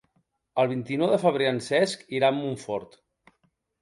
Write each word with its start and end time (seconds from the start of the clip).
El 0.61 0.69
vint-i-nou 0.71 1.11
de 1.15 1.19
febrer 1.25 1.49
en 1.51 1.61
Cesc 1.67 2.03
irà 2.21 2.33
a 2.33 2.35
Montfort. 2.39 2.99